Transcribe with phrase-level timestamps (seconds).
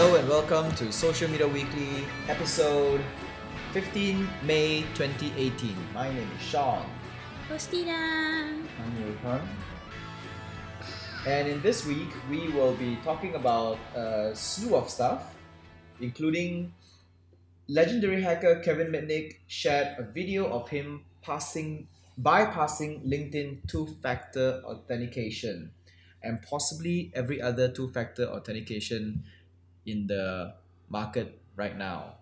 [0.00, 3.02] Hello and welcome to Social Media Weekly, episode
[3.74, 5.76] 15 May 2018.
[5.92, 6.86] My name is Sean.
[7.46, 8.56] Christina.
[9.22, 9.48] I'm.
[11.26, 15.36] And in this week, we will be talking about a slew of stuff,
[16.00, 16.72] including
[17.68, 21.88] legendary hacker Kevin Mitnick shared a video of him passing
[22.18, 25.72] bypassing LinkedIn two-factor authentication
[26.22, 29.24] and possibly every other two-factor authentication
[29.90, 30.54] in the
[30.88, 32.18] market right now.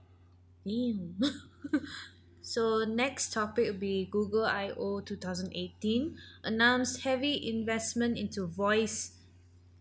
[0.64, 1.18] Damn.
[2.42, 9.18] so next topic will be Google I/O 2018 announced heavy investment into voice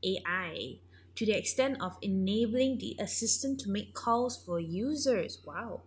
[0.03, 0.79] AI
[1.15, 5.41] to the extent of enabling the assistant to make calls for users.
[5.45, 5.83] Wow.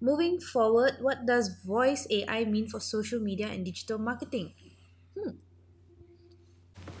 [0.00, 4.54] Moving forward, what does voice AI mean for social media and digital marketing?
[5.18, 5.38] Hmm.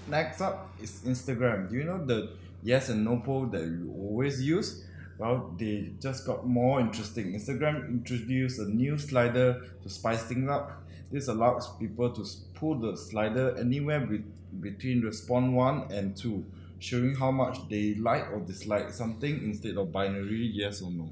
[0.08, 1.70] Next up is Instagram.
[1.70, 4.84] Do you know the yes and no poll that you always use?
[5.16, 7.32] Well, they just got more interesting.
[7.32, 10.82] Instagram introduced a new slider to spice things up.
[11.10, 14.24] This allows people to pull the slider anywhere be-
[14.60, 16.44] between response 1 and 2,
[16.80, 21.08] showing how much they like or dislike something instead of binary yes or no.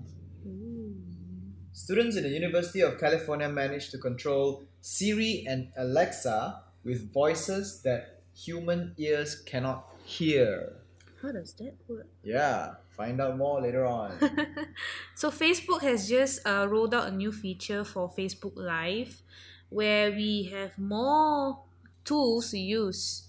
[1.73, 8.12] Students in the University of California managed to control Siri and Alexa with voices that
[8.35, 10.75] human ears cannot hear.
[11.21, 12.07] How does that work?
[12.25, 14.19] Yeah, find out more later on.
[15.15, 19.23] So Facebook has just uh, rolled out a new feature for Facebook Live
[19.69, 21.61] where we have more
[22.05, 23.29] tools to use.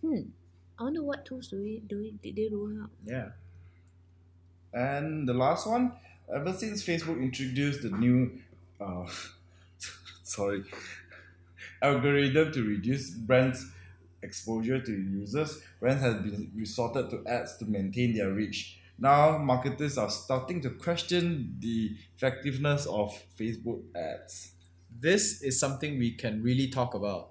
[0.00, 0.32] Hmm.
[0.78, 2.90] I wonder what tools do we do we did they roll out?
[3.04, 3.28] yeah.
[4.72, 5.92] And the last one,
[6.34, 8.40] ever since Facebook introduced the new,
[8.80, 9.04] uh,
[10.22, 10.64] sorry,
[11.82, 13.70] algorithm to reduce brands'
[14.22, 18.78] exposure to users, brands have been resorted to ads to maintain their reach.
[18.98, 24.52] Now, marketers are starting to question the effectiveness of Facebook ads.
[25.00, 27.30] This is something we can really talk about.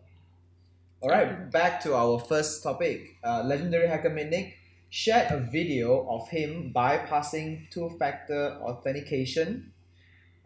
[1.02, 3.18] All right, back to our first topic.
[3.24, 4.54] Uh, legendary hacker Mitnick
[4.90, 9.72] shared a video of him bypassing two-factor authentication.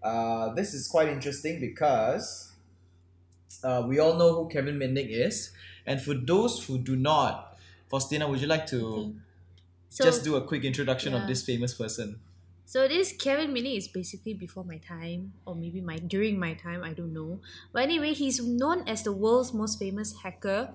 [0.04, 2.54] Uh, this is quite interesting because
[3.64, 5.52] uh, we all know who Kevin Mitnick is,
[5.86, 7.58] and for those who do not,
[7.88, 9.12] Faustina, would you like to Okay.
[9.90, 12.20] So, just do a quick introduction of this famous person?
[12.66, 16.84] so this Kevin Mitnick is basically before my time, or maybe my during my time,
[16.84, 17.40] I don't know.
[17.72, 20.74] But anyway, he's known as the world's most famous hacker,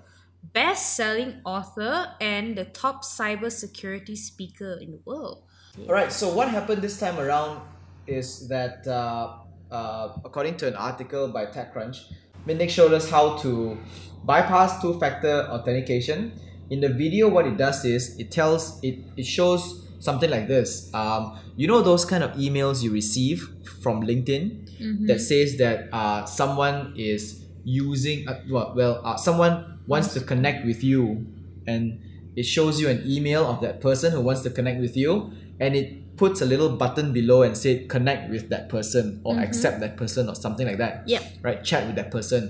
[0.55, 5.43] best-selling author, and the top cybersecurity speaker in the world.
[5.87, 6.13] All right.
[6.13, 7.61] So what happened this time around
[8.07, 9.39] is that, uh,
[9.71, 12.07] uh, according to an article by TechCrunch,
[12.47, 13.79] Mitnick showed us how to
[14.25, 16.33] bypass two-factor authentication.
[16.71, 20.93] In the video, what it does is it tells it it shows something like this.
[20.95, 23.49] Um, you know those kind of emails you receive
[23.83, 30.15] from LinkedIn that says that uh, someone is using uh, well, well uh, someone wants
[30.15, 31.27] to connect with you
[31.67, 32.01] and
[32.37, 35.77] it shows you an email of that person who wants to connect with you and
[35.77, 39.97] it puts a little button below and say connect with that person or accept that
[39.97, 41.23] person or something like that Yep.
[41.47, 41.61] right?
[41.65, 42.43] Chat with that person.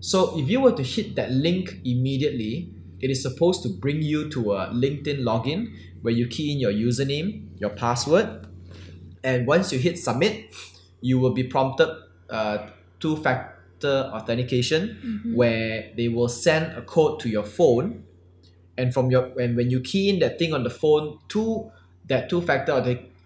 [0.00, 2.68] So if you were to hit that link immediately
[3.00, 6.72] it is supposed to bring you to a linkedin login where you key in your
[6.72, 7.28] username
[7.62, 8.28] your password
[9.30, 10.52] and once you hit submit
[11.00, 11.88] you will be prompted
[12.28, 12.58] uh,
[13.00, 14.80] two factor authentication
[15.34, 18.04] where they will send a code to your phone
[18.76, 21.70] and from your when, when you key in that thing on the phone to
[22.08, 22.72] that two factor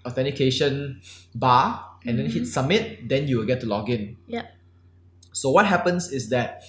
[0.08, 1.00] authentication
[1.34, 2.56] bar and then hit mm-hmm.
[2.56, 4.48] submit then you will get to log in Yep.
[5.32, 6.64] so what happens is that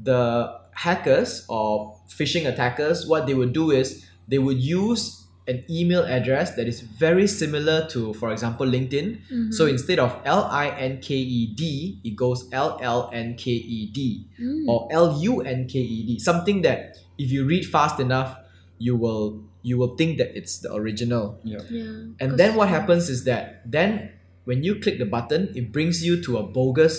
[0.00, 6.04] the hackers or phishing attackers, what they would do is they would use an email
[6.04, 9.18] address that is very similar to, for example, LinkedIn.
[9.26, 9.50] Mm-hmm.
[9.50, 13.50] So instead of L I N K E D, it goes L L N K
[13.52, 14.68] E D mm.
[14.68, 16.18] or L U N K E D.
[16.18, 18.36] Something that if you read fast enough,
[18.78, 21.24] you will you will think that it's the original.
[21.44, 21.58] Yeah.
[21.70, 21.82] Yeah.
[22.20, 24.10] And 'cause- then what happens is that then
[24.48, 26.96] when you click the button, it brings you to a bogus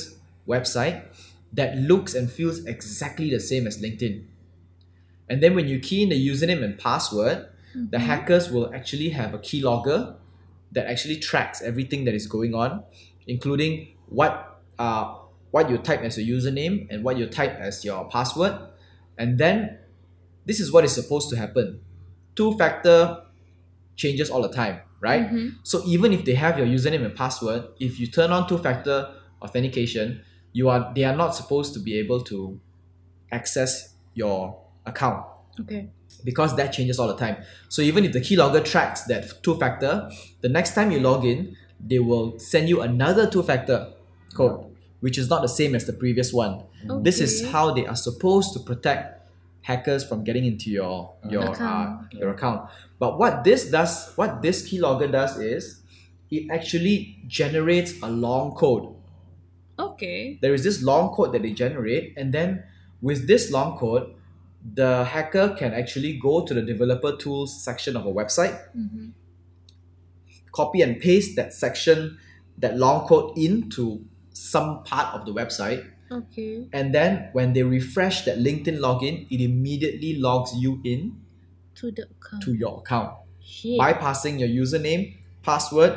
[0.47, 0.97] website
[1.53, 4.15] that looks and feels exactly the same as LinkedIn.
[5.29, 7.47] And then when you key in the username and password,
[7.93, 10.15] the hackers will actually have a keylogger
[10.73, 12.83] that actually tracks everything that is going on,
[13.27, 15.05] including what uh,
[15.51, 18.53] what you type as your username and what you type as your password.
[19.17, 19.77] And then
[20.45, 21.79] this is what is supposed to happen.
[22.35, 23.23] Two factor
[23.95, 25.23] changes all the time, right?
[25.23, 25.49] Mm-hmm.
[25.63, 30.21] So even if they have your username and password, if you turn on two-factor authentication,
[30.53, 32.59] you are they are not supposed to be able to
[33.31, 35.25] access your account.
[35.59, 35.89] Okay.
[36.23, 37.37] because that changes all the time.
[37.69, 40.09] So even if the keylogger tracks that two factor,
[40.41, 43.91] the next time you log in, they will send you another two factor
[44.33, 44.65] code,
[44.99, 46.63] which is not the same as the previous one.
[46.89, 47.03] Okay.
[47.03, 49.18] This is how they are supposed to protect
[49.61, 52.13] hackers from getting into your your uh, Account.
[52.13, 52.69] your account.
[52.99, 55.81] But what this does, what this keylogger does is,
[56.31, 58.95] it actually generates a long code
[59.79, 60.37] Okay.
[60.41, 62.63] there is this long code that they generate and then
[63.01, 64.13] with this long code
[64.75, 69.13] the hacker can actually go to the developer tools section of a website Mhm.
[70.51, 72.17] copy and paste that section
[72.57, 74.03] that long code into
[74.33, 76.67] some part of the website Okay.
[76.73, 81.15] and then when they refresh that linkedin login it immediately logs you in
[81.75, 82.43] To the account.
[82.43, 83.79] to your account Shit.
[83.79, 85.93] bypassing your username password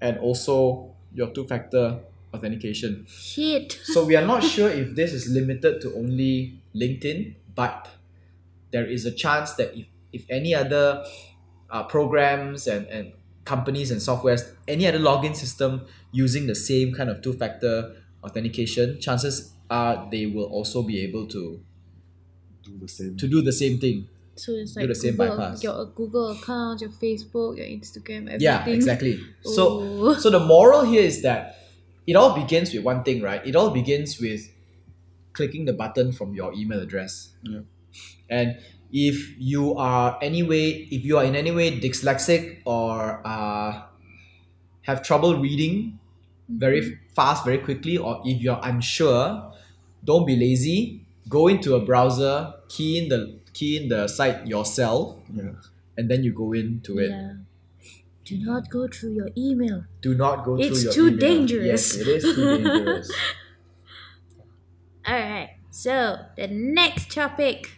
[0.00, 2.00] and also your two-factor
[2.32, 3.78] authentication Shit.
[3.84, 7.88] So we are not sure if this is limited to only LinkedIn, but
[8.70, 11.04] there is a chance that if, if any other
[11.70, 13.12] uh, programs and, and
[13.44, 19.52] companies and softwares, any other login system using the same kind of two-factor authentication, chances
[19.70, 21.60] are they will also be able to
[22.62, 23.16] Do the same.
[23.16, 24.08] to do the same thing.
[24.36, 25.62] So it's Do the same Google, bypass.
[25.62, 28.40] your Google account, your Facebook, your Instagram, everything.
[28.40, 29.18] Yeah, exactly.
[29.42, 30.14] So Ooh.
[30.14, 31.56] so the moral here is that
[32.06, 33.44] it all begins with one thing, right?
[33.46, 34.48] It all begins with
[35.32, 37.30] clicking the button from your email address.
[37.42, 37.60] Yeah.
[38.28, 38.58] And
[38.92, 43.82] if you are anyway, if you are in any way dyslexic or uh,
[44.82, 45.99] have trouble reading
[46.58, 47.08] very mm-hmm.
[47.14, 49.52] fast, very quickly, or if you're unsure,
[50.04, 51.06] don't be lazy.
[51.28, 55.52] Go into a browser, key in the key in the site yourself, Yeah.
[55.96, 57.10] and then you go into it.
[57.10, 57.34] Yeah.
[58.24, 59.84] Do not go through your email.
[60.00, 61.18] Do not go It's through your It's too email.
[61.18, 61.66] dangerous.
[61.66, 63.10] Yes, it is too dangerous.
[65.06, 67.70] Alright, so the next topic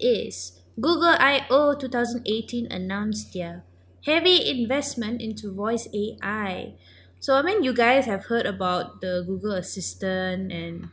[0.00, 3.64] is Google I/O 2018 announced their
[4.04, 6.74] heavy investment into voice AI.
[7.22, 10.90] So, I mean, you guys have heard about the Google Assistant, and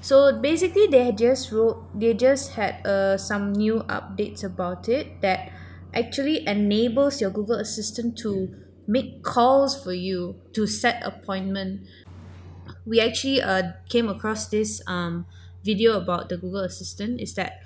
[0.00, 5.50] so basically, they just wrote, they just had uh, some new updates about it that
[5.92, 8.54] actually enables your Google Assistant to
[8.86, 11.82] make calls for you to set appointment.
[12.86, 15.26] We actually uh, came across this um,
[15.64, 17.60] video about the Google Assistant is that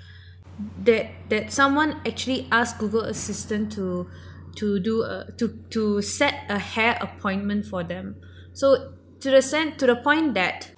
[0.77, 4.09] that that someone actually asked Google Assistant to
[4.57, 8.15] to do a to to set a hair appointment for them.
[8.53, 10.71] So to the sen- to the point that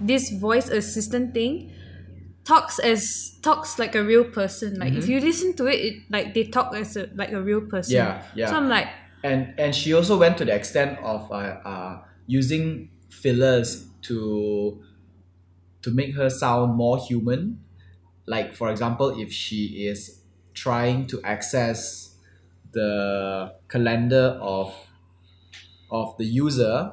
[0.00, 1.72] this voice assistant thing
[2.44, 4.78] talks as talks like a real person.
[4.78, 7.62] Like if you listen to it, it like they talk as a like a real
[7.62, 7.96] person.
[7.96, 8.46] Yeah, yeah.
[8.46, 8.88] So I'm like,
[9.22, 11.34] and and she also went to the extent of uh,
[11.64, 14.82] uh, using fillers to
[15.82, 17.62] to make her sound more human
[18.26, 20.22] like for example if she is
[20.54, 22.11] trying to access
[22.72, 24.74] the calendar of
[25.90, 26.92] of the user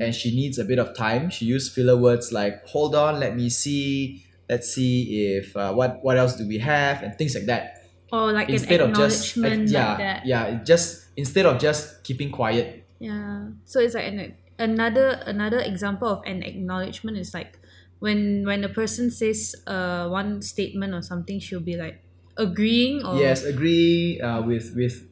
[0.00, 1.30] and she needs a bit of time.
[1.30, 4.24] She used filler words like hold on let me see.
[4.48, 7.86] Let's see if uh, what what else do we have and things like that.
[8.12, 10.26] Or like instead an of just acknowledgement yeah like that.
[10.26, 12.84] yeah just instead of just keeping quiet.
[12.98, 13.54] Yeah.
[13.64, 17.58] So it's like an, another another example of an acknowledgement is like
[18.00, 22.02] when when a person says uh one statement or something, she'll be like
[22.36, 25.06] agreeing or yes agree uh, with with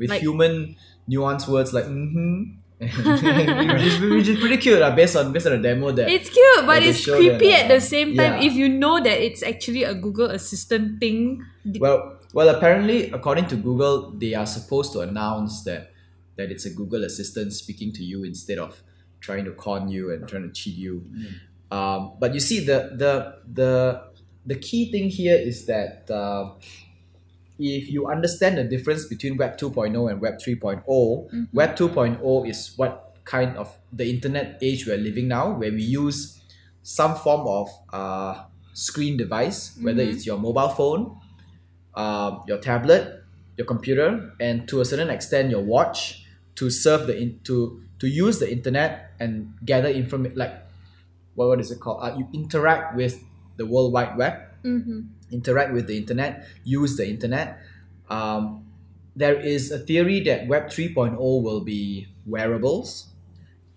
[0.00, 5.14] with Like- human nuanced words like mm-hmm which, is, which is pretty cute uh, based
[5.14, 7.80] on based on the demo that It's cute, but it's creepy that, at the uh,
[7.80, 8.48] same time yeah.
[8.48, 11.44] if you know that it's actually a Google Assistant thing.
[11.78, 15.92] Well well apparently according to google they are supposed to announce that
[16.36, 18.82] that it's a google assistant speaking to you instead of
[19.20, 21.04] trying to con you and trying to cheat you
[21.70, 24.02] um, but you see the the the
[24.46, 26.50] the key thing here is that uh,
[27.60, 30.82] if you understand the difference between web 2.0 and web 3.0
[31.52, 36.40] web 2.0 is what kind of the internet age we're living now where we use
[36.82, 41.16] some form of uh, screen device whether it's your mobile phone
[41.94, 43.24] um, your tablet,
[43.56, 46.24] your computer, and to a certain extent your watch
[46.54, 50.54] to serve the in, to to use the internet and gather information like
[51.34, 51.98] what what is it called?
[52.02, 53.22] Uh, you interact with
[53.56, 55.08] the World Wide Web, Mhm.
[55.30, 57.58] Interact with the internet, use the internet.
[58.08, 58.66] Um,
[59.14, 63.08] there is a theory that Web 3.0 will be wearables,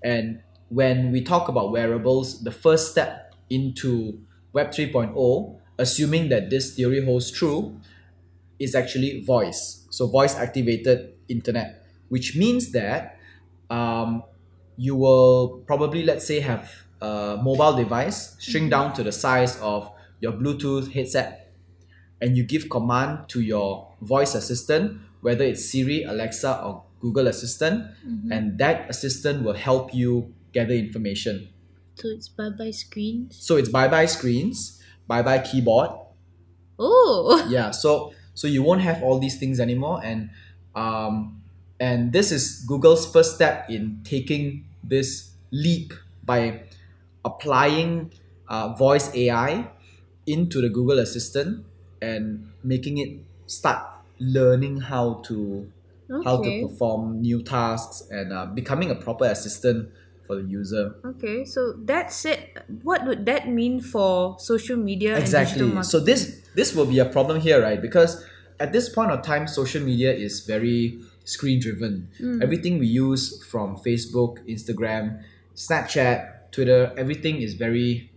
[0.04, 4.20] and when we talk about wearables, the first step into
[4.54, 7.80] Web 3.0, assuming that this theory holds true,
[8.60, 9.86] is actually voice.
[9.90, 13.18] So voice activated internet, which means that
[13.70, 14.24] um,
[14.78, 19.92] you will probably let's say have a mobile device shrink down to the size of
[20.20, 21.43] your Bluetooth headset,
[22.24, 27.84] and you give command to your voice assistant, whether it's Siri, Alexa, or Google Assistant,
[28.32, 31.50] and that assistant will help you gather information.
[31.96, 33.36] So it's bye bye screens.
[33.36, 35.92] So it's bye bye screens, bye bye keyboard.
[36.80, 37.46] Oh.
[37.50, 40.30] Yeah, so so you won't have all these things anymore, and
[40.76, 41.44] um,
[41.80, 46.64] and this is Google's first step in taking this leap by
[47.26, 48.14] applying
[48.48, 49.68] uh, voice AI
[50.26, 51.66] into the Google Assistant
[52.04, 53.12] and making it
[53.48, 53.80] start
[54.20, 55.72] learning how to
[56.24, 59.90] how to perform new tasks and uh, becoming a proper assistant
[60.28, 60.94] for the user.
[61.06, 65.64] Okay, so that said, what would that mean for social media exactly.
[65.84, 67.82] So this this will be a problem here right?
[67.82, 68.24] Because
[68.60, 72.10] at this point of time social media is very screen driven.
[72.42, 75.24] Everything we use from facebook instagram
[75.56, 78.10] snapchat twitter everything is very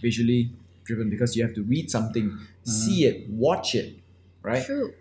[0.00, 0.50] visually
[0.84, 3.98] driven because you have to read something see it watch it
[4.42, 4.92] right True.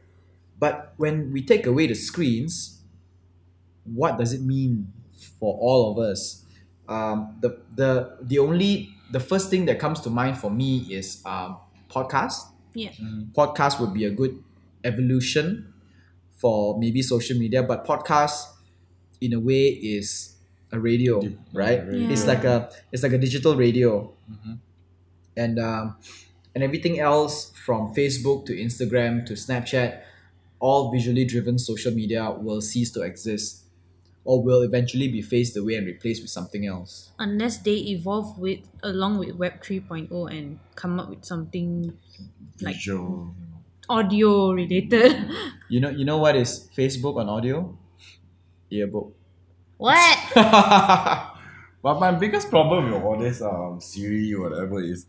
[0.59, 2.79] but when we take away the screens,
[3.83, 4.87] what does it mean
[5.39, 6.45] for all of us?
[6.87, 11.21] Um, the the the only the first thing that comes to mind for me is
[11.25, 11.57] um,
[11.89, 12.47] podcast.
[12.73, 12.91] Yeah.
[13.35, 14.41] Podcast would be a good
[14.83, 15.73] evolution
[16.31, 18.47] for maybe social media, but podcast
[19.21, 20.35] in a way is
[20.71, 21.85] a radio, Di- right?
[21.85, 22.09] radio.
[22.09, 24.11] It's like a it's like a digital radio,
[25.35, 25.95] and um,
[26.55, 30.01] and everything else from Facebook to Instagram to Snapchat,
[30.59, 33.63] all visually driven social media will cease to exist,
[34.23, 37.09] or will eventually be phased away and replaced with something else.
[37.19, 41.97] Unless they evolve with along with Web 3.0 and come up with something
[42.61, 43.33] like Visual.
[43.89, 45.15] audio related.
[45.69, 47.75] You know, you know what is Facebook on audio?
[48.71, 49.11] Earbook.
[49.77, 50.17] what?
[51.83, 55.05] But my biggest problem with all this um Siri whatever is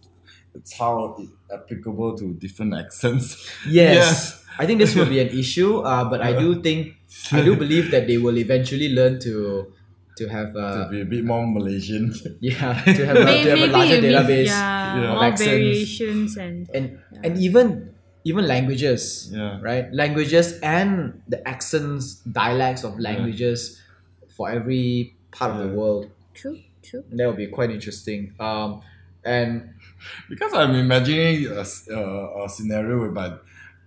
[0.55, 3.49] it's how it applicable to different accents.
[3.69, 4.41] Yes.
[4.59, 6.95] I think this will be an issue, uh, but I do think
[7.33, 9.73] I do believe that they will eventually learn to
[10.17, 12.15] to have uh, to be a bit more Malaysian.
[12.41, 15.11] yeah to have, a, May- to have a larger you mean- database yeah, Yeah.
[15.11, 15.51] more accents.
[15.51, 17.91] variations and and and even
[18.23, 19.59] even languages Yeah.
[19.61, 23.83] right languages and the accents dialects of languages
[24.31, 27.03] for every part of the world true, true.
[27.11, 28.83] that would be quite interesting um
[29.27, 29.74] and
[30.29, 31.65] Because I'm imagining a
[32.45, 33.35] a scenario whereby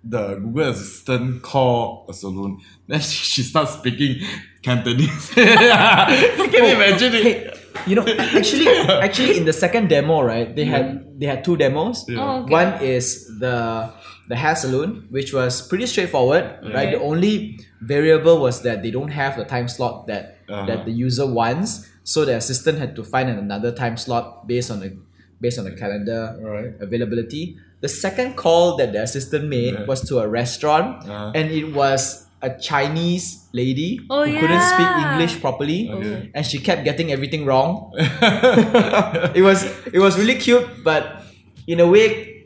[0.03, 4.21] the Google Assistant call a saloon, then she, she starts speaking
[4.61, 5.31] Cantonese.
[5.33, 7.23] Can you imagine it?
[7.23, 7.53] hey,
[7.85, 8.67] you know actually
[9.07, 12.17] actually in the second demo right they had they had two demos Yeah.
[12.19, 12.51] Oh, okay.
[12.51, 13.91] one is the
[14.27, 16.43] the hair salon which was pretty straightforward
[16.73, 20.65] right the only variable was that they don't have the time slot that Uh-huh.
[20.65, 24.79] that the user wants so the assistant had to find another time slot based on
[24.79, 24.95] the
[25.41, 26.73] based on the calendar Right.
[26.79, 29.85] availability the second call that the assistant made Yeah.
[29.85, 31.31] was to a restaurant Uh-huh.
[31.35, 36.29] and it was a chinese lady Oh, who couldn't speak english properly Okay.
[36.33, 37.93] and she kept getting everything wrong
[39.37, 41.23] it was it was really cute, but
[41.67, 42.45] in a way,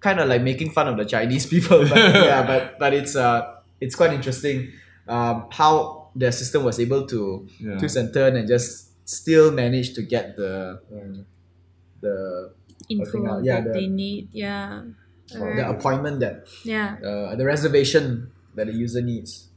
[0.00, 1.84] kind of like making fun of the Chinese people.
[1.86, 1.98] But
[2.30, 4.72] yeah, but but it's uh it's quite interesting
[5.08, 7.78] um, how the system was able to Yeah.
[7.78, 10.80] twist and turn and just still manage to get the
[12.02, 12.52] the
[12.90, 14.28] Info think, uh, yeah, that the- they need.
[14.32, 14.82] Yeah.
[15.32, 16.96] the appointment that Yeah.
[17.00, 19.48] uh, the reservation that the user needs.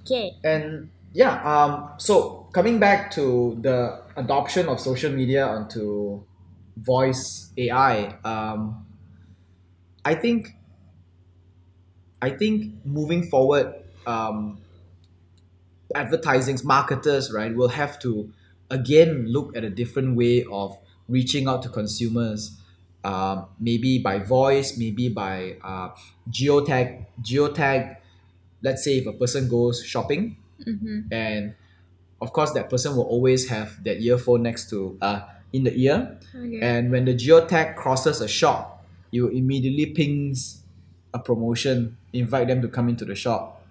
[0.00, 0.38] Okay.
[0.42, 6.22] And yeah, um, so coming back to the adoption of social media onto
[6.78, 8.86] voice AI, um,
[10.04, 10.56] I think
[12.22, 13.74] I think moving forward,
[14.06, 14.56] um,
[15.94, 18.32] advertising marketers right will have to
[18.70, 20.76] again look at a different way of
[21.08, 22.56] reaching out to consumers.
[23.04, 25.90] Um, maybe by voice, maybe by uh,
[26.30, 27.04] geotag.
[27.20, 27.96] Geotag.
[28.62, 31.12] Let's say if a person goes shopping, Mm-hmm.
[31.12, 31.54] and
[32.22, 36.16] of course that person will always have that earphone next to uh in the ear
[36.32, 36.60] Okay.
[36.62, 40.62] and when the geotag crosses a shop you immediately pings
[41.12, 43.63] a promotion invite them to come into the shop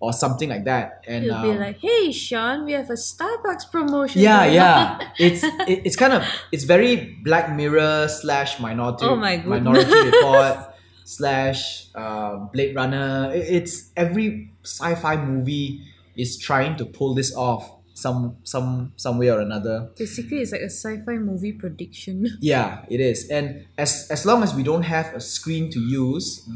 [0.00, 3.70] or something like that and It'll be um, like, hey, Sean, we have a Starbucks
[3.72, 4.22] promotion.
[4.22, 9.36] yeah yeah it's it, it's kind of it's very black mirror slash minority Oh my
[9.36, 9.50] goodness.
[9.64, 10.56] minority report
[11.04, 15.82] slash uh, blade runner It- it's every sci-fi movie
[16.16, 17.64] is trying to pull this off
[17.94, 22.26] some some some way or another Basically, it's like a sci-fi movie prediction.
[22.40, 26.46] yeah it is and as as long as we don't have a screen to use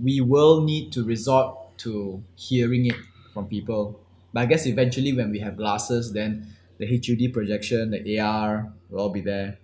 [0.00, 2.96] we will need to resort to hearing it
[3.32, 4.00] from people
[4.32, 6.46] but i guess eventually when we have glasses then
[6.78, 9.58] the hud projection the ar will all be there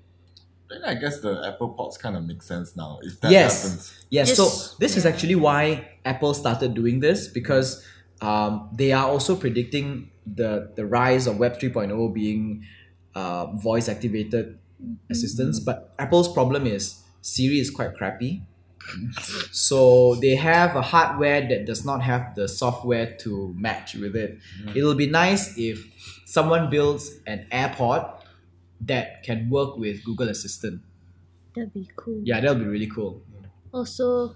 [0.69, 3.63] Then I guess the Apple Pods kind of make sense now if that Yes.
[3.63, 4.05] happens.
[4.11, 4.45] Yes, Yes, so
[4.79, 5.63] this is actually why
[6.05, 7.81] Apple started doing this because
[8.21, 10.11] um, they are also predicting
[10.41, 12.45] the the rise of Web 3.0 being
[13.17, 14.59] uh, voice activated
[15.09, 15.57] assistants.
[15.59, 18.45] But Apple's problem is Siri is quite crappy.
[19.53, 24.39] So they have a hardware that does not have the software to match with it.
[24.75, 25.85] It'll be nice if
[26.27, 28.21] someone builds an AirPod
[28.83, 30.83] that can work with Google Assistant.
[31.55, 32.21] That'd be cool.
[32.25, 33.23] Yeah, that'll be really cool.
[33.73, 34.35] Also,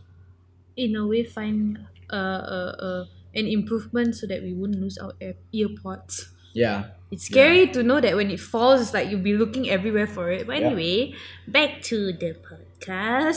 [0.77, 5.13] in a way, find uh, uh, uh, an improvement so that we wouldn't lose our
[5.21, 6.29] ear- earpods.
[6.53, 6.91] Yeah.
[7.11, 10.31] It's scary to know that when it falls, it's like you'll be looking everywhere for
[10.31, 10.47] it.
[10.47, 10.67] But Yeah.
[10.69, 11.15] anyway,
[11.49, 12.35] back to the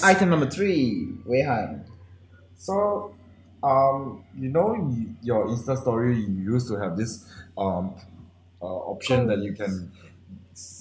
[0.04, 1.86] Item number three, Wei Han.
[2.58, 3.16] So,
[3.64, 4.76] um, you know,
[5.22, 7.26] your Insta story, you used to have this
[7.58, 7.96] um,
[8.62, 9.92] uh, option that you can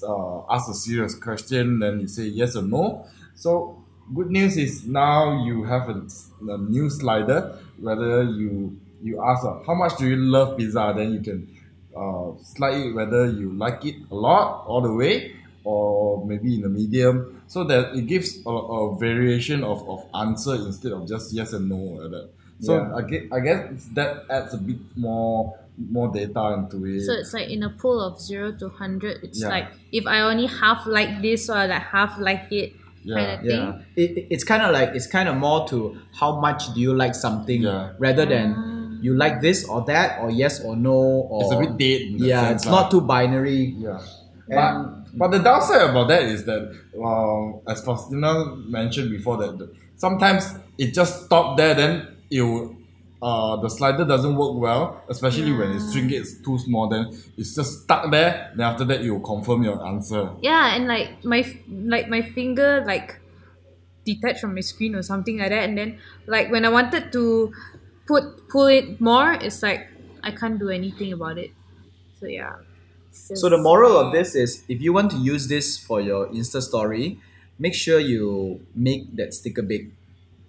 [0.03, 3.07] uh, ask a serious question, then you say yes or no.
[3.35, 3.83] So,
[4.15, 6.07] good news is now you have a,
[6.49, 7.59] a new slider.
[7.79, 11.49] Whether you you ask uh, how much do you love pizza, then you can
[11.97, 16.65] uh, slide it whether you like it a lot all the way or maybe in
[16.65, 21.33] a medium so that it gives a, a variation of, of answer instead of just
[21.33, 22.29] yes and no like that.
[22.61, 22.95] So Yeah.
[22.95, 25.59] I guess, I guess that adds a bit more
[25.91, 27.03] more data into it.
[27.03, 29.25] so it's like in a pool of zero to hundred.
[29.25, 29.49] It's Yeah.
[29.49, 33.17] like if I only half like this or like half like it Yeah.
[33.17, 33.51] kind of thing.
[33.51, 36.81] Yeah, it, it- it's kind of like it's kind of more to how much do
[36.81, 37.93] you like something Yeah.
[37.99, 39.03] rather than Ah.
[39.03, 42.01] you like this or that or yes or no or it's a bit dead.
[42.13, 42.83] In yeah, sense, it's lah.
[42.83, 43.75] not too binary.
[43.77, 43.99] Yeah.
[44.49, 46.63] And- But, but the downside about that is that,
[47.03, 50.45] um, as Faustina mentioned before, that the, sometimes
[50.79, 52.77] it just stop there, then it will,
[53.23, 57.09] uh, the slider doesn't work well, especially when the string gets too small, then
[57.39, 60.29] it's just stuck there, then after that it will confirm your answer.
[60.43, 63.19] Yeah, and like my like my finger like
[64.05, 67.51] detached from my screen or something like that, and then like when I wanted to
[68.07, 69.89] put pull it more, it's like
[70.23, 71.53] I can't do anything about it.
[72.21, 72.57] So yeah.
[73.15, 76.61] So the moral of this is if you want to use this for your Insta
[76.61, 77.19] story,
[77.59, 79.93] make sure you make that sticker big.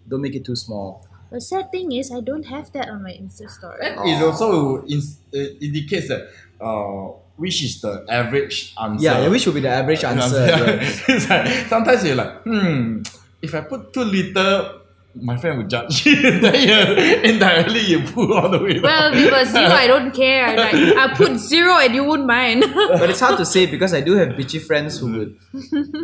[0.09, 1.05] Don't make it too small.
[1.31, 3.77] The sad thing is I don't have that on my Insta story.
[3.81, 5.01] It also in-
[5.31, 6.29] it indicates that,
[6.61, 9.03] uh, which is the average answer.
[9.05, 10.45] Yeah, which will be the average answer.
[10.49, 11.03] yes.
[11.07, 13.01] it's like, sometimes you're like, hmm,
[13.41, 14.81] if I put too little,
[15.15, 16.03] my friend would judge.
[16.03, 20.55] then you, indirectly you put all the way Well, because you, I don't care.
[20.55, 22.63] Like I put zero and you wouldn't mind.
[22.75, 25.39] But it's hard to say because I do have bitchy friends who would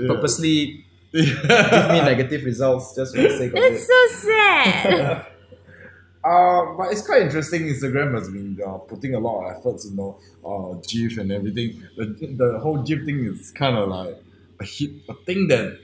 [0.08, 3.94] purposely give me negative results just for the sake of It's it.
[3.94, 5.26] It's so sad.
[6.24, 7.64] Uh, but it's quite interesting.
[7.64, 11.84] Instagram has been uh, putting a lot of efforts, you know, uh, GIF and everything.
[11.98, 12.06] The,
[12.38, 14.22] the whole GIF thing is kind of like
[14.60, 15.80] a hit, a thing that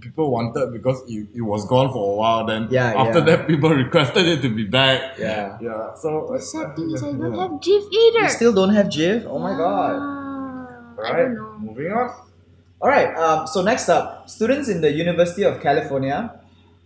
[0.00, 2.46] people wanted because it, it was gone for a while.
[2.46, 3.24] Then Yeah, after yeah.
[3.36, 5.18] that, people requested it to be back.
[5.18, 5.58] Yeah.
[5.60, 5.94] Yeah.
[5.94, 7.42] So the sad thing is I don't yeah.
[7.48, 8.20] have GIF either.
[8.22, 9.24] You still don't have GIF?
[9.26, 9.96] Oh my god.
[10.00, 10.68] Ah,
[11.02, 11.58] I Alright, don't know.
[11.58, 12.14] moving on.
[12.80, 16.40] Alright, um, so next up, students in the University of California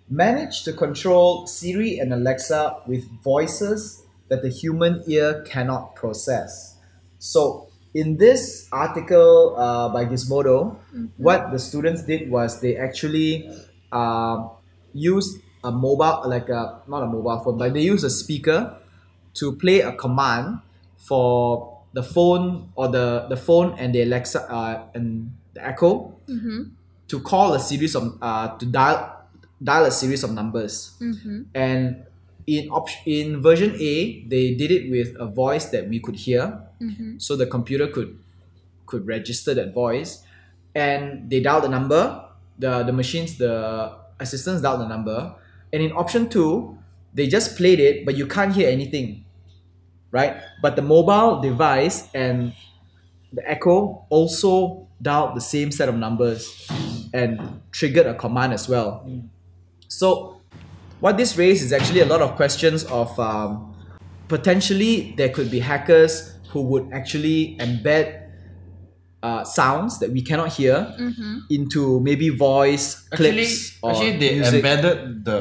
[0.08, 6.76] managed to control Siri and Alexa with voices that the human ear cannot process.
[7.18, 10.76] So, in this article uh, by Gizmodo,
[11.16, 13.48] what the students did was they actually
[13.92, 14.50] um
[14.94, 18.76] used a mobile, like a not a mobile phone, but they used a speaker
[19.34, 20.58] to play a command
[20.96, 26.62] for the phone or the the phone and the Alexa uh, and the Echo Mm-hmm.
[27.08, 29.26] to call a series of uh, to dial
[29.62, 31.42] dial a series of numbers Mm-hmm.
[31.54, 32.06] and
[32.46, 36.58] in op- in version A they did it with a voice that we could hear
[36.82, 37.18] Mm-hmm.
[37.18, 38.18] so the computer could
[38.86, 40.24] could register that voice
[40.74, 42.24] and they dial the number
[42.58, 45.34] the the machines the assistants dial the number.
[45.72, 46.78] And in option 2
[47.14, 49.24] they just played it but you can't hear anything
[50.12, 50.42] right?
[50.60, 52.52] But the mobile device and
[53.32, 56.68] the echo also dialed the same set of numbers
[57.12, 59.08] and triggered a command as well.
[59.88, 60.40] So
[61.00, 63.74] what this raised is actually a lot of questions of um,
[64.28, 68.20] potentially there could be hackers who would actually embed
[69.22, 71.38] uh, sounds that we cannot hear Mm-hmm.
[71.50, 74.54] into maybe voice Actually, clips or actually they music.
[74.60, 75.40] embedded the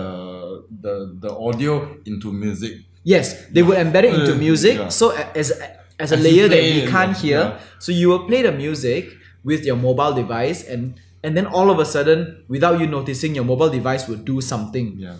[0.81, 2.85] the the audio into music.
[3.03, 4.77] Yes, they would embed it into music.
[4.77, 4.89] yeah.
[4.89, 5.51] So as
[5.99, 7.21] as a As layer that play we can't yeah.
[7.25, 7.79] hear, Yeah.
[7.79, 9.09] so you will play the music
[9.43, 10.93] with your mobile device, and
[11.25, 14.97] and then all of a sudden, without you noticing, your mobile device would do something.
[14.97, 15.17] Yeah.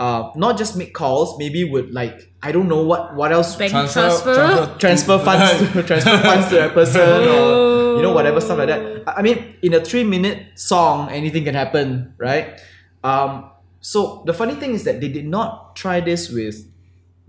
[0.00, 3.70] Uh, not just make calls, maybe would like I don't know what what else Bank
[3.72, 4.34] Transfer- transfer.
[4.34, 8.68] transfer- transfer funds to transfer funds to that person or you know whatever stuff like
[8.72, 8.80] that.
[9.06, 12.56] I I mean, in a three minute song, anything can happen, right?
[13.04, 16.64] Um, so the funny thing is that they did not try this with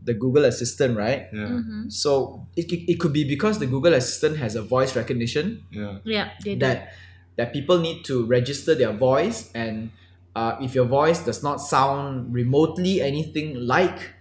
[0.04, 1.28] the Google Assistant, right?
[1.32, 1.52] Yeah.
[1.60, 1.90] Mm-hmm.
[1.92, 6.00] So it, it, it could be because the Google Assistant has a voice recognition Yeah.
[6.04, 6.60] Yeah, they do.
[6.66, 6.96] that
[7.36, 9.92] that people need to register their voice and
[10.36, 14.14] uh, if your voice does not sound remotely anything like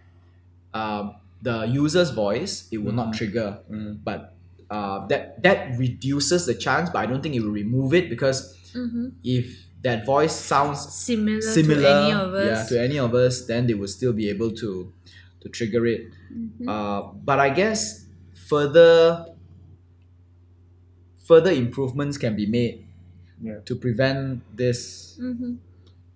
[0.75, 3.17] um, the user's voice, it will not Mhm.
[3.17, 3.59] trigger.
[3.71, 3.99] Mm.
[4.05, 4.35] But
[4.71, 8.57] uh, that that reduces the chance, but I don't think it will remove it because
[8.75, 9.09] Mm-hmm.
[9.25, 12.47] if that voice sounds Similar, similar, to any of us.
[12.47, 14.93] yeah, to any of us, then they will still be able to
[15.41, 16.13] to trigger it.
[16.31, 16.69] Mhm.
[16.69, 18.05] Uh, but I guess
[18.47, 19.27] further
[21.25, 22.85] further improvements can be made
[23.43, 23.61] Yeah.
[23.65, 25.17] to prevent this.
[25.21, 25.55] Mm-hmm.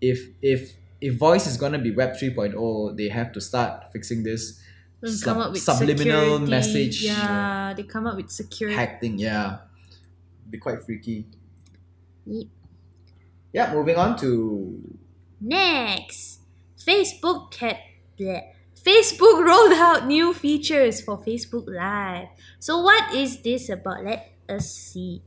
[0.01, 4.61] If if if voice is gonna be Web 3.0, they have to start fixing this
[5.05, 6.51] sub- come up with subliminal security.
[6.51, 8.77] message Yeah, they come up with security.
[8.77, 9.19] hacking.
[9.19, 9.59] Yeah,
[10.49, 11.27] be quite freaky.
[12.27, 12.47] Yep.
[13.53, 14.81] Yeah, moving on to
[15.41, 16.41] Next,
[16.79, 17.77] Facebook cat.
[18.19, 18.51] bleh.
[18.85, 22.29] Facebook rolled out new features for Facebook Live.
[22.59, 24.05] So what is this about?
[24.05, 25.23] Let us see.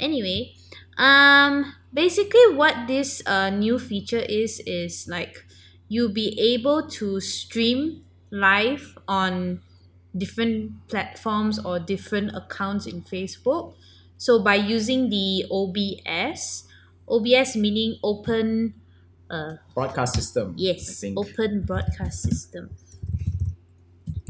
[0.00, 0.54] Anyway,
[0.96, 5.44] um, basically what this uh new feature is is like
[5.88, 9.62] you'll be able to stream live on
[10.16, 13.74] different platforms or different accounts in Facebook.
[14.16, 16.64] So by using the OBS,
[17.08, 18.74] OBS meaning open
[19.30, 20.54] uh broadcast system.
[20.56, 22.76] Yes, open broadcast system.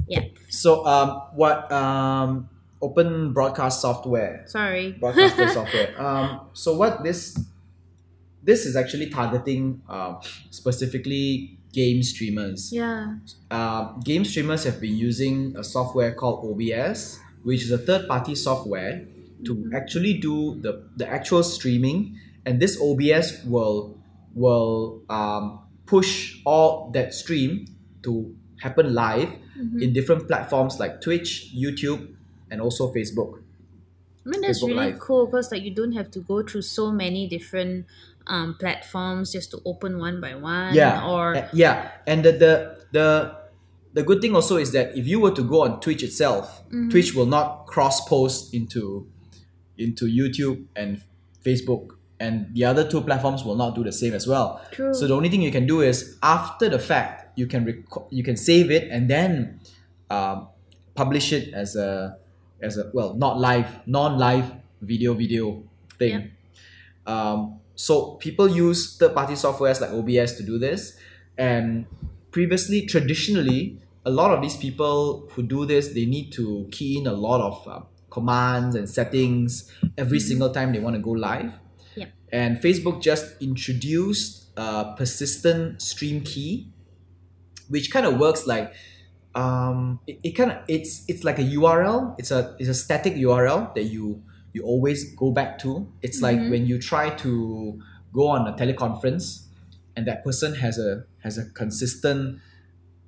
[0.07, 2.49] Yeah, So um, what um,
[2.85, 4.93] open broadcast software sorry.
[5.01, 5.91] broadcaster software.
[6.01, 7.39] Um, so what this
[8.43, 10.19] this is actually targeting um,
[10.51, 12.71] specifically game streamers.
[12.73, 13.17] Yeah.
[13.51, 18.35] Uh, game streamers have been using a software called OBS, which is a third party
[18.35, 19.07] software
[19.47, 23.97] to actually do the, the actual streaming, and this OBS will
[24.35, 27.67] will um, push all that stream
[28.03, 29.81] to happen live Mhm.
[29.83, 32.14] in different platforms like Twitch, YouTube,
[32.55, 33.43] and also Facebook.
[34.25, 35.01] I mean that's Facebook really Live.
[35.03, 37.85] cool because like you don't have to go through so many different
[38.27, 40.73] um platforms just to open one by one.
[40.75, 42.53] yeah Or Uh, yeah and the, the
[42.97, 43.07] the
[43.93, 46.89] the good thing also is that if you were to go on twitch itself Mhm.
[46.91, 49.07] twitch will not cross post into
[49.77, 51.03] into youtube and
[51.45, 51.85] facebook
[52.19, 54.95] and the other two platforms will not do the same as well True.
[54.95, 58.23] so the only thing you can do is after the fact you can rec- you
[58.25, 59.61] can save it and then
[60.09, 60.49] um,
[60.95, 62.17] publish it as a
[62.61, 65.63] as a well not live non-live video video
[65.99, 66.31] thing
[67.07, 70.97] um, so people use third-party softwares like OBS to do this,
[71.37, 71.87] and
[72.31, 77.07] previously, traditionally, a lot of these people who do this, they need to key in
[77.07, 81.53] a lot of uh, commands and settings every single time they want to go live.
[81.97, 82.13] Yep.
[82.33, 86.69] And Facebook just introduced a persistent stream key,
[87.69, 88.73] which kind of works like
[89.35, 92.15] um, it, it kind of it's it's like a URL.
[92.19, 95.87] It's a it's a static URL that you you always go back to.
[96.03, 96.51] It's like Mhm.
[96.51, 97.81] when you try to
[98.13, 99.47] go on a teleconference
[99.97, 102.39] and that person has a has a consistent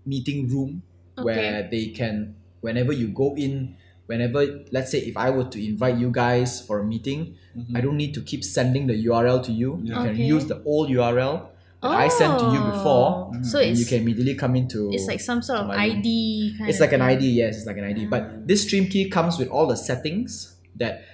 [0.04, 0.82] meeting room
[1.22, 5.96] where they can whenever you go in whenever let's say if I were to invite
[5.98, 7.34] you guys for a meeting
[7.74, 10.02] I don't need to keep sending the URL to you you Yeah.
[10.02, 10.24] can Okay.
[10.26, 11.48] use the old URL
[11.82, 15.06] that I sent to you before Oh, So and you can immediately come into it's
[15.06, 15.98] like some sort of to my room.
[15.98, 17.02] ID kind it's of like an.
[17.02, 18.06] ID, yes, it's like an ID.
[18.06, 21.04] But this stream key comes with all the settings that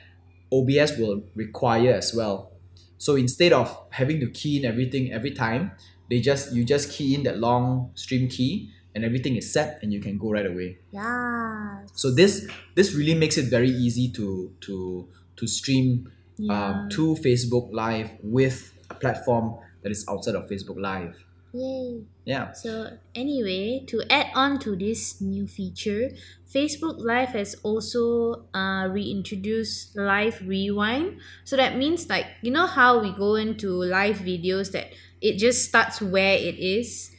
[0.53, 2.53] OBS will require as well.
[2.99, 5.73] So instead of having to key in everything every time,
[6.09, 9.93] they just you just key in that long stream key and everything is set and
[9.93, 10.79] you can go right away.
[10.93, 11.83] Yeah.
[11.95, 16.53] So this this really makes it very easy to to to stream Yeah.
[16.55, 21.25] um, to Facebook Live with a platform that is outside of Facebook Live.
[21.53, 22.01] Yay.
[22.25, 22.53] Yeah.
[22.53, 26.11] So anyway, to add on to this new feature,
[26.49, 31.21] Facebook Live has also uh, reintroduced live rewind.
[31.45, 35.69] So that means like you know how we go into live videos that it just
[35.69, 37.12] starts where it is,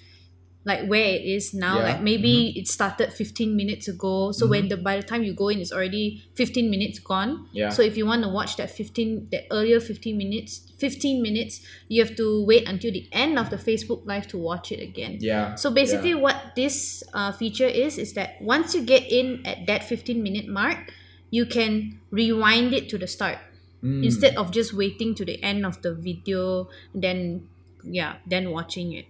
[0.65, 1.79] like where it is now.
[1.79, 1.83] Yeah.
[1.83, 4.31] Like maybe it started fifteen minutes ago.
[4.31, 7.47] So when the by the time you go in, it's already fifteen minutes gone.
[7.51, 7.69] Yeah.
[7.69, 12.03] So if you want to watch that fifteen that earlier fifteen minutes, fifteen minutes, you
[12.03, 15.17] have to wait until the end of the Facebook Live to watch it again.
[15.19, 15.55] Yeah.
[15.55, 19.83] So basically, what this uh, feature is is that once you get in at that
[19.83, 20.93] fifteen minute mark,
[21.29, 23.37] you can rewind it to the start
[23.83, 23.99] Mm.
[23.99, 27.49] instead of just waiting to the end of the video, then
[27.83, 29.05] yeah, then watching it.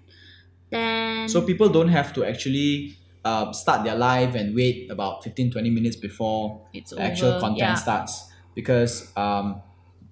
[0.73, 5.51] Then So people don't have to actually uh, start their live and wait about 15
[5.51, 7.39] 20 minutes before it's the actual over.
[7.39, 7.75] content yeah.
[7.75, 8.13] starts.
[8.55, 9.61] because um,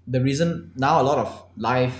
[0.07, 1.93] the reason now a lot of live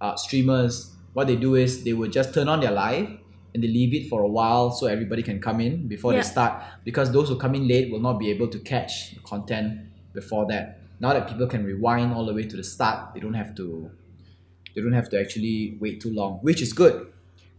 [0.00, 3.08] uh, streamers what they do is they will just turn on their live
[3.54, 6.20] and they leave it for a while so everybody can come in before Yeah.
[6.20, 6.52] they start
[6.84, 9.80] because those who come in late will not be able to catch content
[10.12, 13.34] before that now that people can rewind all the way to the start they don't
[13.42, 13.90] have to
[14.74, 17.06] they don't have to actually wait too long which is good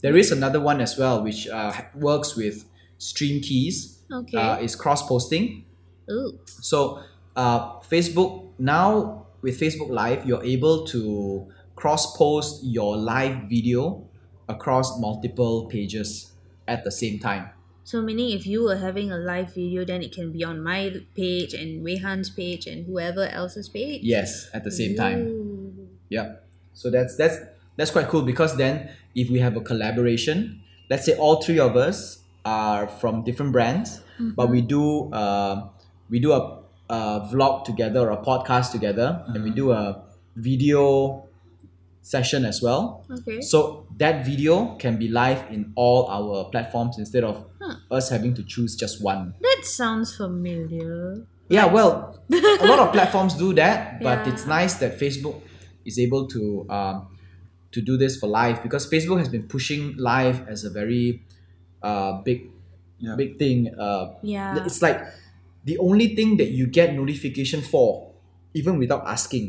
[0.05, 2.65] there is another one as well which uh, works with
[2.97, 4.37] stream keys Okay.
[4.37, 5.65] uh, is cross posting
[6.11, 6.37] Ooh.
[6.45, 7.01] so
[7.35, 14.09] uh, Facebook now with Facebook Live, you're able to cross post your live video
[14.49, 16.33] across multiple pages
[16.67, 17.49] at the same time.
[17.83, 21.01] So meaning if you were having a live video, then it can be on my
[21.13, 24.01] page and Wei Han's page and whoever else's page.
[24.01, 25.27] Yes, at the same time.
[25.27, 25.87] Ooh.
[26.09, 26.47] Yep.
[26.73, 27.37] So that's that's
[27.77, 31.75] that's quite cool because then if we have a collaboration, let's say all three of
[31.75, 35.67] us are from different brands, but we do uh,
[36.09, 40.03] we do a, a vlog together or a podcast together, and we do a
[40.35, 41.23] video
[42.01, 43.03] session as well.
[43.11, 43.41] Okay.
[43.41, 47.75] So that video can be live in all our platforms instead of Huh.
[47.89, 49.33] us having to choose just one.
[49.41, 51.25] That sounds familiar.
[51.49, 54.33] Yeah, well, a lot of platforms do that, but Yeah.
[54.33, 55.41] it's nice that Facebook
[55.83, 57.07] is able to um,
[57.75, 61.21] to do this for live because Facebook has been pushing live as a very
[61.83, 62.39] uh, big
[62.99, 63.15] Yeah.
[63.21, 63.59] big thing.
[63.85, 64.63] Uh, Yeah.
[64.65, 64.97] it's like
[65.69, 67.87] the only thing that you get notification for,
[68.53, 69.45] even without asking,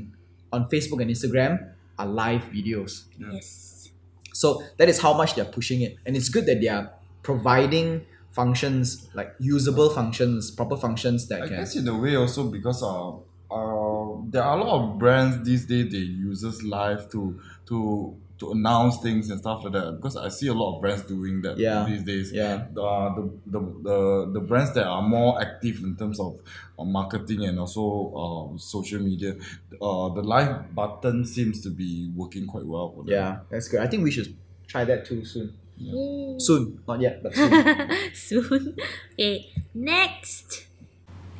[0.52, 1.52] on Facebook and Instagram
[1.98, 2.92] are live videos.
[3.18, 3.90] Yes.
[4.32, 4.46] So
[4.78, 5.92] that is how much they're pushing it.
[6.04, 6.90] And it's good that they are
[7.22, 12.50] providing functions like usable functions, proper functions that I can guess in a way also
[12.56, 13.10] because uh,
[13.50, 13.85] uh,
[14.30, 18.98] there are a lot of brands these days they uses live to to to announce
[18.98, 21.86] things and stuff like that because I see a lot of brands doing that Yeah.
[21.88, 22.30] these days.
[22.32, 22.66] Yeah.
[22.76, 26.38] Uh, the, the, the, the brands that are more active in terms of
[26.78, 29.36] uh, marketing and also uh, social media,
[29.80, 33.14] uh, the live button seems to be working quite well for them.
[33.14, 33.80] Yeah, that's good.
[33.80, 35.54] I think we should try that too soon.
[35.78, 36.34] Yay.
[36.38, 37.90] Soon, not yet, but soon.
[38.14, 38.76] Soon.
[39.14, 39.50] Okay.
[39.74, 40.66] Next.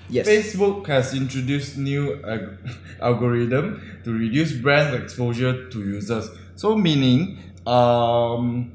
[0.09, 0.27] Yes.
[0.27, 2.59] Facebook has introduced new ag-
[3.01, 6.29] algorithm to reduce brand exposure to users.
[6.55, 8.73] So meaning, um,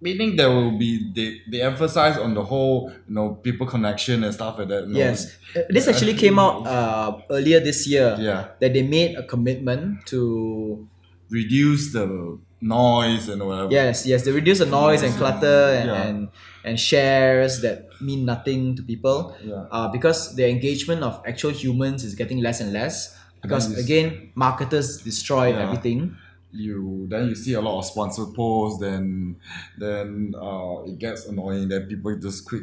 [0.00, 4.32] meaning there will be they, they emphasize on the whole you know people connection and
[4.34, 4.88] stuff like that.
[4.88, 4.98] know.
[4.98, 5.36] Yes.
[5.56, 8.16] Uh, This actually came out uh, earlier this year.
[8.18, 8.48] Yeah.
[8.60, 10.88] That they made a commitment to
[11.30, 13.70] Reduce the noise and whatever.
[13.70, 16.02] yes, yes, they reduce the noise and clutter and, Yeah.
[16.08, 16.18] and
[16.64, 19.36] and shares that mean nothing to people.
[19.44, 19.66] Yeah.
[19.70, 22.96] Uh, because the engagement of actual humans is getting less and less.
[23.42, 25.64] Because s- again, marketers destroy Yeah.
[25.64, 26.16] everything.
[26.52, 28.80] You then you see a lot of sponsored posts.
[28.80, 29.36] Then
[29.78, 31.68] then uh, it gets annoying.
[31.68, 32.62] Then people just quit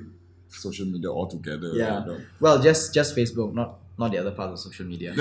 [0.49, 1.69] social media altogether.
[1.73, 2.03] Yeah.
[2.07, 2.17] know.
[2.39, 3.69] Well, just just Facebook, not
[4.01, 5.13] not the other parts of social media.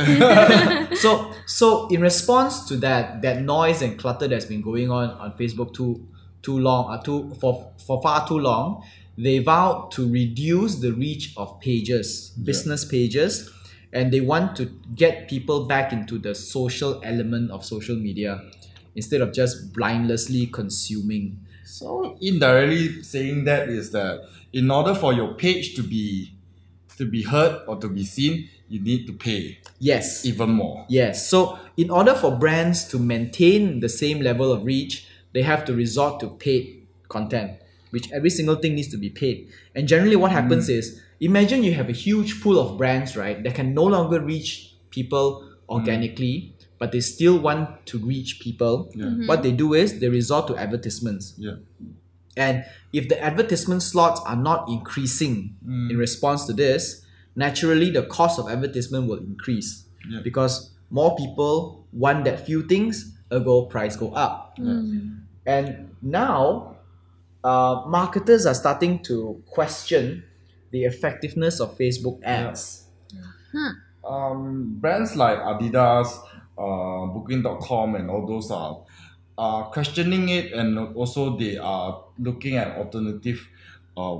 [0.96, 5.32] so so in response to that that noise and clutter that's been going on on
[5.34, 6.08] Facebook too
[6.42, 8.82] too long uh, too for for far too long,
[9.16, 13.50] they vowed to reduce the reach of pages, business pages,
[13.92, 14.64] and they want to
[14.94, 18.40] get people back into the social element of social media
[18.96, 21.38] instead of just blindlessly consuming.
[21.64, 26.32] So indirectly saying that is that in order for your page to be
[26.96, 30.24] to be heard or to be seen, you need to pay Yes.
[30.24, 30.86] even more.
[30.88, 31.28] Yes.
[31.28, 35.74] So, in order for brands to maintain the same level of reach, they have to
[35.74, 37.58] resort to paid content,
[37.90, 39.48] which every single thing needs to be paid.
[39.74, 40.74] And generally, what happens hmm.
[40.74, 44.72] is imagine you have a huge pool of brands, right, that can no longer reach
[44.90, 45.74] people hmm.
[45.74, 48.90] organically, but they still want to reach people.
[48.94, 49.06] Yeah.
[49.06, 49.26] Mm-hmm.
[49.26, 51.34] What they do is they resort to advertisements.
[51.36, 51.56] Yeah.
[52.36, 55.90] And if the advertisement slots are not increasing hmm.
[55.90, 57.04] in response to this,
[57.36, 60.20] naturally the cost of advertisement will increase Yeah.
[60.22, 64.56] because more people want that few things, ergo price go up.
[64.58, 65.20] Mm.
[65.46, 66.76] And now,
[67.44, 70.24] uh, marketers are starting to question
[70.70, 72.86] the effectiveness of Facebook ads.
[74.04, 76.08] Um, brands like Adidas,
[76.58, 78.84] uh, Booking.com, and all those are
[79.38, 83.48] are questioning it, and also they are looking at alternative
[83.96, 84.18] uh,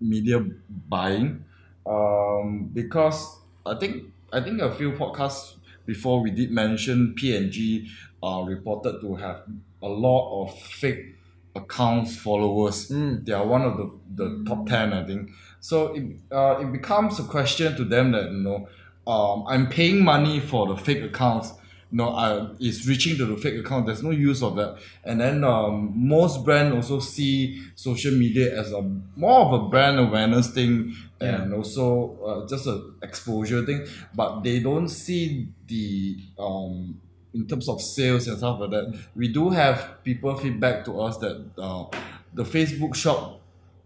[0.00, 0.44] media
[0.88, 1.44] buying.
[1.88, 5.54] Um, because I think I think a few podcasts
[5.86, 7.88] before we did mention P&G
[8.22, 9.42] uh, reported to have
[9.82, 11.16] a lot of fake
[11.54, 12.90] accounts followers.
[12.90, 13.24] Mm.
[13.24, 15.30] They are one of the, the top ten, I think.
[15.60, 18.68] So it, uh, it becomes a question to them that you know
[19.06, 21.52] um, I'm paying money for the fake accounts,
[21.90, 23.86] no, uh, is reaching to the fake account.
[23.86, 24.78] There's no use of that.
[25.04, 28.82] And then um, most brand also see social media as a
[29.16, 33.86] more of a brand awareness thing and also uh, just a exposure thing.
[34.14, 37.00] But they don't see the um,
[37.32, 38.98] in terms of sales and stuff like that.
[39.16, 41.86] We do have people feedback to us that uh,
[42.34, 43.40] the Facebook shop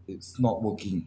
[0.09, 1.07] it's not working.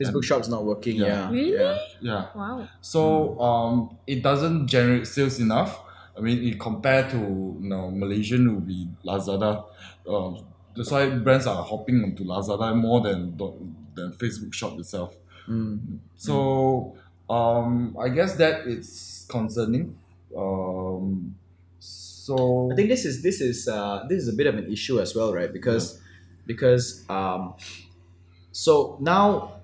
[0.00, 0.96] Facebook Shop's not working.
[0.96, 1.06] Yeah.
[1.06, 1.30] Yeah.
[1.30, 1.54] Really?
[1.54, 1.78] Yeah.
[2.00, 2.26] Yeah.
[2.34, 2.68] Wow.
[2.80, 5.80] So um, it doesn't generate sales enough.
[6.16, 9.64] I mean, it compared to you know Malaysian would be Lazada.
[10.08, 10.44] Um,
[10.76, 13.36] that's why brands are hopping onto Lazada more than
[13.94, 15.14] than Facebook Shop itself.
[15.48, 15.98] Mm.
[16.16, 16.94] So
[17.28, 19.96] um, I guess that it's concerning.
[20.36, 21.34] Um,
[21.78, 25.00] so I think this is this is uh, this is a bit of an issue
[25.00, 25.52] as well, right?
[25.52, 25.98] Because
[26.46, 27.54] because um,
[28.52, 29.60] so now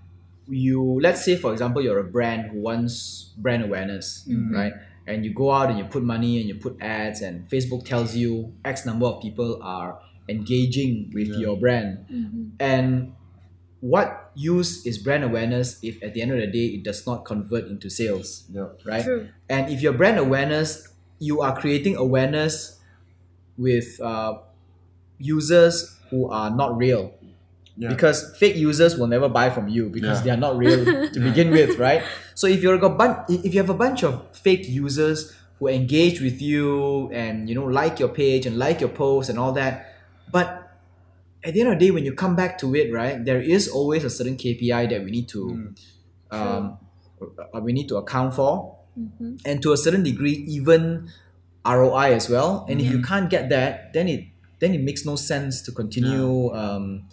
[0.49, 4.53] you let's say for example you're a brand who wants brand awareness, Mhm.
[4.55, 4.73] right?
[5.09, 8.15] And you go out and you put money and you put ads, and Facebook tells
[8.15, 11.39] you X number of people are engaging with Yeah.
[11.39, 12.51] your brand, Mhm.
[12.61, 13.13] and
[13.81, 17.25] what use is brand awareness if at the end of the day it does not
[17.25, 18.69] convert into sales, yeah.
[18.85, 19.03] right?
[19.05, 19.29] True.
[19.49, 22.79] And if your brand awareness, you are creating awareness
[23.57, 24.39] with uh,
[25.19, 27.13] users who are not real.
[27.79, 27.91] Yeah.
[27.95, 30.25] Because fake users will never buy from you because Yeah.
[30.25, 30.83] they are not real
[31.15, 32.03] to begin with, right?
[32.35, 36.21] So if you're a bun- if you have a bunch of fake users who engage
[36.21, 39.95] with you and you know like your page and like your post and all that,
[40.33, 40.47] but
[41.47, 43.69] at the end of the day, when you come back to it, right, there is
[43.71, 45.71] always a certain KPI that we need to Mm.
[46.35, 46.79] um,
[47.23, 49.39] uh, we need to account for Mhm.
[49.47, 51.07] and to a certain degree even
[51.65, 52.67] ROI as well.
[52.69, 54.25] And if you can't get that, then it
[54.59, 57.07] then it makes no sense to continue um,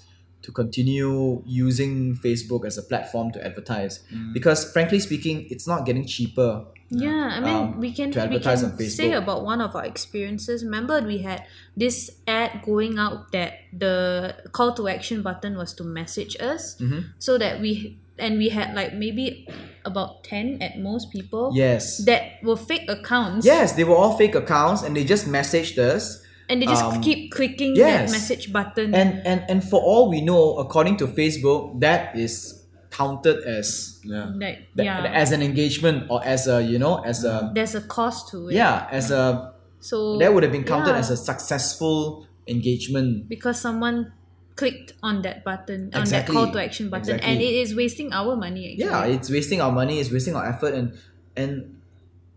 [0.45, 3.99] to continue using Facebook as a platform to advertise.
[4.13, 4.33] Mm.
[4.33, 6.65] Because frankly speaking, it's not getting cheaper.
[6.91, 9.75] Yeah, I mean, Um, we can to we advertise can on say about one of
[9.75, 10.63] our experiences.
[10.63, 11.41] Remember, we had
[11.75, 17.05] this ad going out that the call to action button was to message us, Mhm.
[17.17, 19.47] so that we and we had like maybe
[19.83, 22.05] about ten at most people Yes.
[22.05, 23.45] that were fake accounts.
[23.45, 26.21] Yes, they were all fake accounts and they just messaged us.
[26.49, 28.09] And they just Um, keep clicking yes.
[28.09, 28.93] that message button.
[28.95, 34.31] And and and for all we know, according to Facebook, that is counted as Yeah.
[34.35, 37.81] like that, yeah, as an engagement or as a you know as a there's a
[37.81, 38.55] cost to it.
[38.55, 39.51] yeah as a
[39.83, 41.03] So that would have been counted yeah.
[41.03, 44.13] as a successful engagement because someone
[44.55, 48.35] clicked on that button on that call to action button and it is wasting our
[48.39, 48.85] money actually.
[48.87, 50.93] yeah it's wasting our money it's wasting our effort and
[51.35, 51.75] and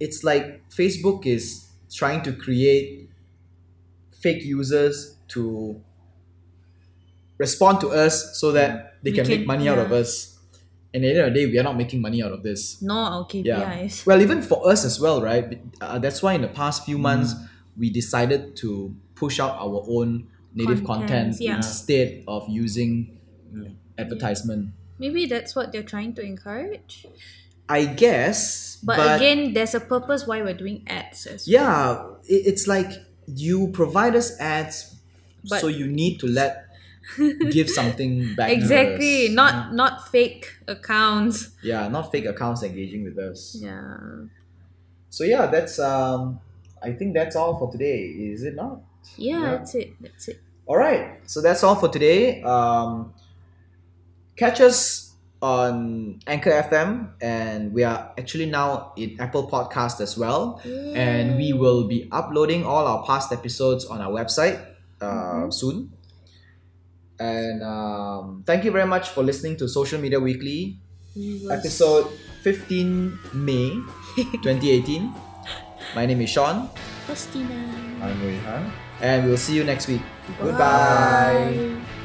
[0.01, 3.08] it's like facebook is trying to create
[4.21, 5.81] fake users to
[7.39, 10.39] respond to us so that they We can, make can- money out of us
[10.93, 12.81] and at the end of the day we are not making money out of this
[12.83, 14.07] no our KPIs.
[14.07, 17.35] well even for us as well right uh, that's why in the past few months
[17.35, 17.49] Mm.
[17.77, 21.57] we decided to push out our own native content Contents, yeah.
[21.57, 23.19] instead of using
[23.55, 23.69] Yeah.
[23.99, 27.07] advertisement Maybe that's what they're trying to encourage.
[27.69, 31.53] i guess But, again, there's a purpose why we're doing ads as well.
[31.55, 32.91] yeah it's like
[33.37, 34.97] you provide us ads
[35.49, 36.65] But- so you need to let
[37.51, 39.29] give something back Exactly.
[39.31, 41.51] Not not fake accounts.
[41.63, 43.97] yeah not fake accounts engaging with us Yeah.
[45.11, 46.41] so yeah that's um
[46.83, 48.01] i think that's all for today
[48.33, 48.81] is it not
[49.17, 49.51] Yeah, Yeah.
[49.57, 49.89] that's it.
[50.01, 50.39] That's it.
[50.69, 52.43] All right, so that's all for today.
[52.45, 53.15] Um,
[54.37, 55.08] catch us
[55.41, 60.61] on Anchor FM, and we are actually now in Apple Podcast as well.
[60.65, 64.59] And we will be uploading all our past episodes on our website
[65.01, 65.93] uh, soon.
[67.21, 70.79] And um, thank you very much for listening to Social Media Weekly,
[71.17, 72.07] We will episode
[72.43, 73.71] 15 May
[74.43, 75.13] 2018.
[75.95, 76.69] My name is Sean,
[77.07, 77.55] Christina.
[78.03, 78.71] I'm Wei Han.
[79.01, 80.03] and we'll see you next week.
[80.39, 80.59] Goodbye.
[81.79, 81.98] Bye.